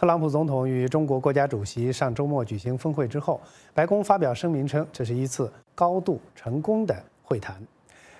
[0.00, 3.38] 特朗普总统与中国国家主席上周末举行峰会之后，
[3.74, 7.54] 白宫发表声明称，这是一次高度成功的会谈。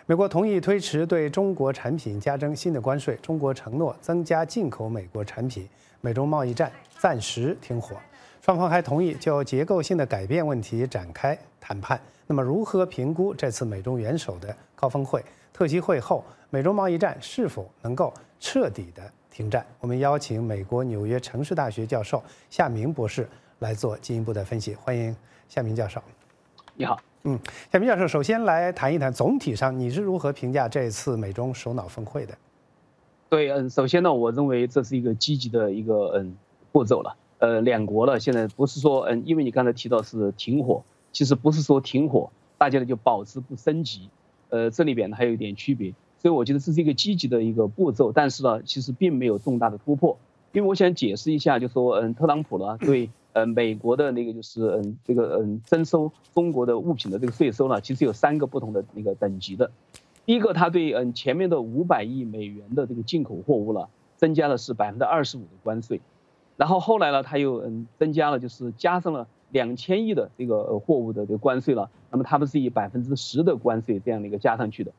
[0.04, 5.66] 美国同意推迟对中国产品加征新的关税，中国承诺增加进口美国产品，
[6.02, 7.96] 美中贸易战暂时停火。
[8.42, 11.98] 双方还同意就结构性的改变问题展开谈判。
[12.26, 15.24] 那么，如何评估这次美中元首的高峰会？
[15.50, 19.64] 特席会后，美中贸易战是否能够彻底的停战？
[19.78, 23.28] 我们邀请美国纽约城市大学教授夏明博士
[23.60, 24.74] 来做进一步的分析。
[24.74, 25.14] 欢迎
[25.48, 26.02] 夏明教授。
[26.74, 27.38] 你好，嗯，
[27.72, 32.36] 夏明教授，首先来谈一谈总体上你是如何评价这次美中首脑峰会的？
[33.28, 36.36] 对，嗯，首先呢，我认为这是一个积极的一个嗯
[36.72, 37.16] 步骤了。
[37.38, 44.10] 呃，两国呢现在不是说嗯，因为你刚才提到是停火，其实不是说停火，大家呢就保持不升级。
[44.48, 50.18] 呃，这里边呢还有一点区别，所以我觉得这是一个积极的一个步骤，但是呢，其实并没有重大的突破。
[50.52, 59.70] 因为我想解释一下，就说嗯，特朗普呢对呃美国的那个就是嗯这个嗯征收中国的物品的这个税收呢，其实有三个不同的那个等级的。
[60.26, 66.00] 第一个，他对嗯前面的五百亿美元的这个进口货物呢，增加的是百分之二十五的关税，
[66.56, 69.26] 然后后来呢，他又嗯增加了就是加上了。
[69.52, 74.92] 两千亿的这个货物的这个关税了，那么他们是以百分之十的关税这样的一个加上去的，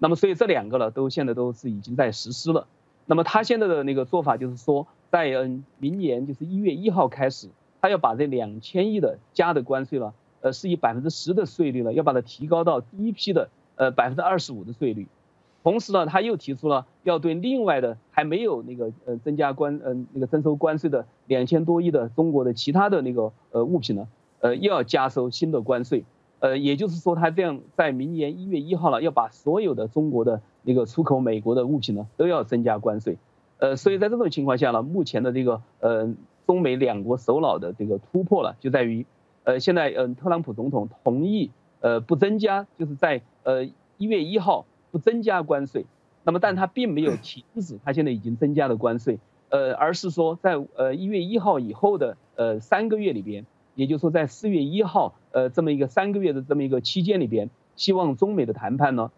[0.00, 2.66] 那么所以这两个呢都现在都是已经在实施了。
[3.06, 7.48] 那么他现在的那个做法就是说，在嗯明年就是一月一号开始，
[7.80, 15.06] 他要把这两千亿的加的关税了，呃是以百分之十的税率呢，要把它提高到第一批的呃百分之二十五的税率。
[15.62, 24.08] 同时呢，他又提出了要对另外的还没有那个呃增加关嗯那个征收关税的两千多亿的中国的其他的那个呃物品呢，
[24.40, 26.04] 呃又要加收新的关税，
[26.40, 33.16] 呃也就是说他这样在明年一月一号了要把所有的中国的那个出口美国的物品呢都要增加关税，
[33.58, 36.14] 呃所以在这种情况下呢，目前的这个呃
[36.46, 39.06] 中美两国首脑的这个突破了就在于，
[39.44, 43.64] 呃现在嗯特朗普总统同意呃不增加就是在呃
[43.98, 44.66] 一月一号。
[44.92, 45.86] 不增加关税，
[46.24, 59.10] 那么但他并没有停止，他现在已经增加了关税，呃，而是说在呃一月一号以后的呃三个月里边，也就是说在四月一号呃这么一个三个月的这么一个期间里边，希望中美的谈判呢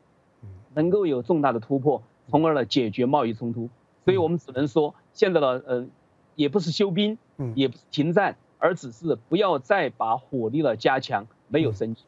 [0.74, 3.68] 能够有重大的突破，从而呢解决贸易冲突。
[4.04, 5.86] 所以我们只能说，现在呢呃
[6.34, 7.18] 也不是休兵，
[7.54, 12.02] 也不是停战，而只是不要再把火力了加强，没有升级。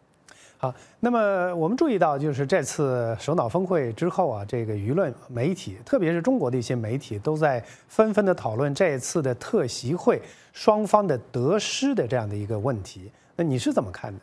[0.57, 10.23] 好，那么我们注意到，就是这次首脑峰会之后啊，这个舆论媒体，特别是中国的一些媒体，都在纷纷的讨论这一次的特席会
[10.53, 13.11] 双方的得失的这样的一个问题。
[13.37, 14.21] 那你是怎么看的？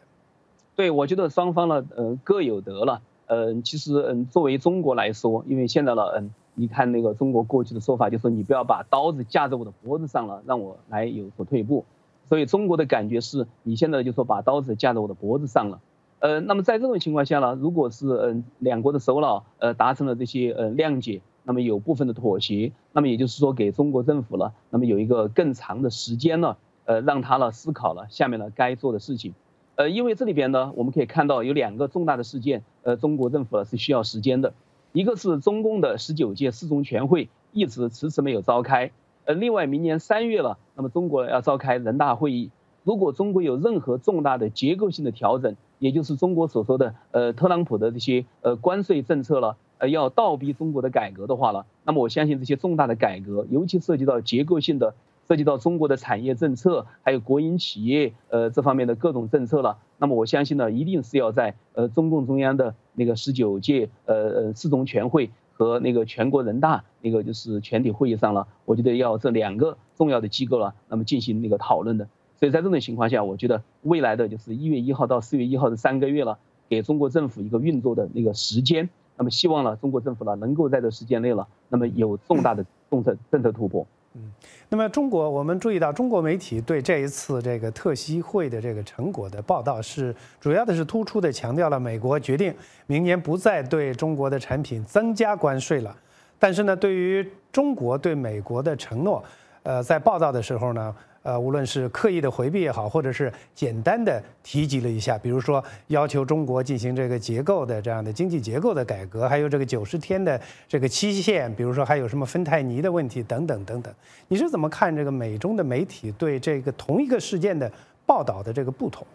[0.75, 3.01] 对，我觉得双方呢，呃，各有得了。
[3.27, 11.85] 嗯，其实，嗯，作为中国来说，因为现在呢，嗯，你看那个中国过去的说法，就说你不要把刀子架在我的脖子上了，让我来有所退步。
[12.27, 15.79] 所以中国的感觉是，你现在就说把刀子架在我的脖子上了。
[16.19, 26.57] 呃，那么在这种情况下呢，如果是嗯两国的首脑呃达成了这些呃谅解，那么有部分的妥协，那么也就是说给中国政府了，那么有一个更长的时间呢，
[26.91, 29.33] 呃让他呢思考了下面呢该做的事情，
[29.75, 34.53] 呃因为这里边呢我们可以看到有两个重大的事件，呃中国政府呢是需要时间的，
[34.91, 38.91] 一个是中共的十九届四中全会一直迟迟没有召开，
[39.23, 42.51] 呃另外明年三月了，那么中国要召开人大会议。
[42.83, 54.95] 如果中国有任何重大的结构性的调整，也就是中国所说的呃特朗普的这些呃关税政策了，呃要倒逼中国的改革的话了，那么我相信这些重大的改革，尤其涉及到结构性的，
[55.27, 72.07] 涉及到中国的产业政策，还有国营企业呃这方面的各种政策了，那么我相信呢，一定是要在呃中共中央的那个十九届呃呃四中全会和那个全国人大那个就是全体会议上了，我觉得要这两个重要的机构了，那么进行那个讨论的。
[72.39, 78.89] 所以在这种情况下，我觉得未来的就是一月一号到四月一号的三个月了，给中国政府一个运作的那个时间。
[79.15, 83.85] 那么希望呢，中国政府呢能够在这时间内了，那么有重大的政策政策突破。
[84.13, 84.31] 嗯，
[84.69, 92.53] 那么中国我们注意到，中国媒体对这一次这个特西会的这个成果的报道是主要的是突出的强调了美国决定
[92.87, 95.95] 明年不再对中国的产品增加关税了。
[96.37, 99.23] 但是呢，对于中国对美国的承诺，
[99.63, 100.95] 呃，在报道的时候呢。
[101.23, 113.93] 呃，无论是刻意的回避也好，或者是简单的提及了一下，比如说要求中国进行这个结构的这样的经济结构的改革，还有这个九十天的这个期限，比如说还有什么芬太尼的问题等等等等。
[114.29, 117.71] 你是怎么看这个美中的媒体对这个同一个事件的
[118.07, 119.05] 报道的这个不同？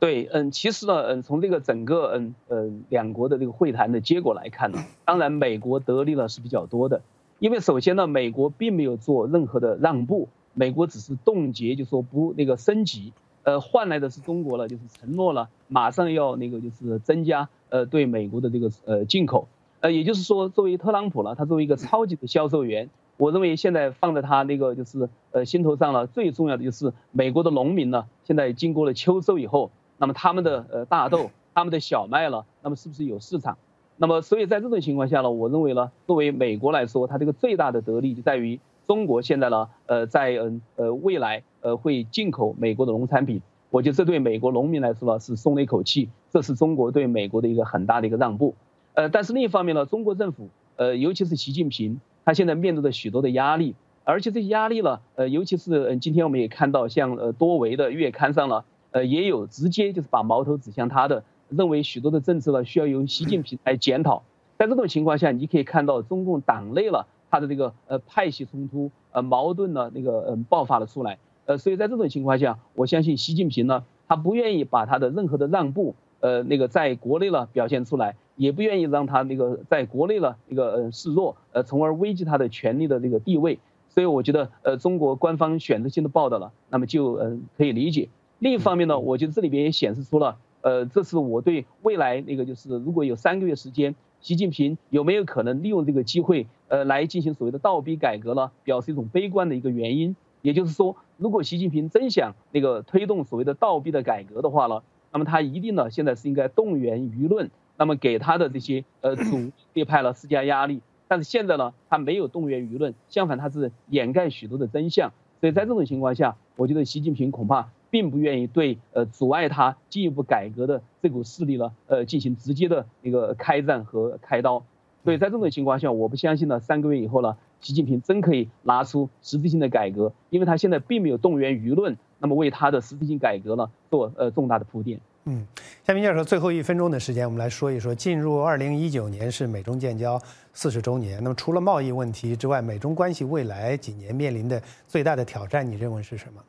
[0.00, 7.02] 对，嗯，其实呢，嗯，从这个整个嗯嗯两国的这个会谈的结果来看呢，当然美国得利了是比较多的，
[7.38, 10.28] 因为首先呢，美国并没有做任何的让步。
[10.54, 13.12] 美国只是冻结，就说不那个升级，
[13.42, 19.48] 呃，换来的是中国了，就是承诺了马上要那个就是增加呃对美国的这个呃进口，
[19.80, 33.58] 呃，也就是说，作为特朗普了，他作为一个超级的销售员，我认为现在放在他那个就是呃心头上了，最重要的就是美国的农民呢，现在经过了秋收以后，那么他们的呃大豆、他们的小麦了，那么是不是有市场？
[33.96, 43.40] 那么，所以在这种情况下呢，我认为呢，作为美国来说，它这个最大的得利就在于中国现在呢，呃，在嗯呃未来呃会进口美国的农产品，
[43.70, 48.54] 我觉得这对美国农民来说呢是松了一口气，这是中国对美国的一个很大的一个让步。
[48.94, 61.24] 呃，但是另一方面呢，中国政府呃，尤其是习近平，他现在面对着许多的压力，而且这些压力呢，呃，尤其是今天我们也看到，像呃多维的月刊上了，呃，也有直接就是把矛头指向他的。
[61.50, 64.22] 认为许多的政策呢需要由习近平来检讨，
[64.58, 83.58] 在这种情况下，你可以看到中共党内了他的这个呃派系冲突呃矛盾呢那个嗯爆发了出来，呃所以在这种情况下，我相信习近平呢他不愿意把他的任何的让步呃那个在国内了表现出来，也不愿意让他那个在国内了那个呃示弱呃从而危及他的权力的这个地位，
[83.88, 88.08] 所以我觉得呃中国官方选择性的报道了，那么就嗯可以理解。
[88.38, 90.36] 另一方面呢，我觉得这里边也显示出了。
[90.62, 98.50] 呃，这是我对未来那个，就是如果有三个月时间，习近平有没有可能利用这个机会，呃，来进行所谓的倒逼改革呢？
[98.62, 100.16] 表示一种悲观的一个原因。
[100.40, 104.80] 也就是说，如果习近平真想那个推动所谓的倒逼的改革的话呢，
[105.12, 110.80] 那么他一定呢现在是应该动员舆论，那么给他的这些呃主力 派了施加压力。
[111.06, 115.12] 但是现在呢，他没有动员舆论，相反他是掩盖许多的真相。
[115.38, 117.68] 所以在这种情况下，我觉得习近平恐怕。
[117.94, 124.64] 并不愿意对呃阻碍他进一步改革的这股势力呢，呃进行直接的一个开战和开刀。
[125.04, 134.98] 所以在这种情况下，我不相信呢，三个月以后呢，习近平真可以拿出实质性的改革，因为他现在并没有动员舆论，那么为他的实质性改革呢做呃重大的铺垫。
[135.26, 135.46] 嗯，
[135.86, 140.20] 夏明教授，最后一分钟的时间，我们来说一说，进入二零一九年是美中建交
[140.52, 146.42] 四十周年，那么除了贸易问题之外，美中关系未来几年面临的最大的挑战，你认为是什么？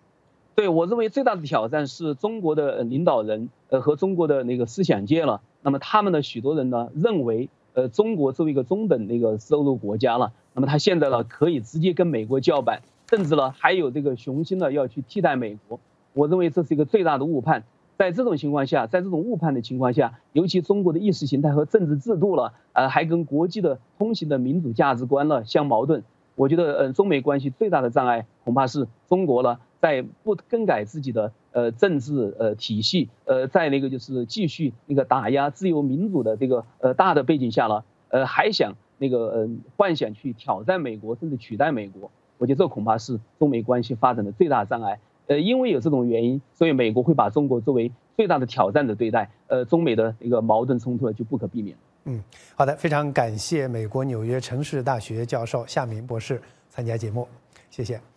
[0.56, 5.42] 对我认为最大的挑战是中国的领导人，呃和中国的那个思想界了。
[5.62, 15.78] 那么他们的许多人呢认为，呃中国作为一个中等那个收入国家了，那么他现在呢可以直接跟美国叫板，甚至呢还有这个雄心呢要去替代美国。
[16.14, 17.64] 我认为这是一个最大的误判。
[17.98, 26.04] 在这种情况下，在这种误判的情况下，尤其中国的意识形态和政治制度了，呃还跟国际的通行的民主价值观了相矛盾。
[26.36, 29.60] 我觉得，呃中美关系最大的障碍恐怕是中国了。
[29.86, 42.10] 在不更改自己的呃政治呃体系，呃，在那个就是继续那个打压自由民主的这个呃大的背景下了，呃，还想那个呃幻想去挑战美国，甚至取代美国，
[42.40, 45.00] 我觉得这恐怕是中美关系发展的最大障碍。
[45.28, 51.78] 呃，因为有这种原因，所以美国会把中国作为最大的挑战的对待，呃，中美的一个矛盾冲突呢就不可避免。
[52.06, 52.24] 嗯，
[52.56, 56.42] 好的，非常感谢美国纽约城市大学教授夏明博士
[56.72, 57.28] 参加节目，
[57.70, 58.15] 谢谢。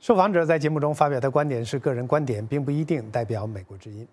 [0.00, 4.06] 受访者在节目中发表的观点是个人观点，并不一定代表美国之音。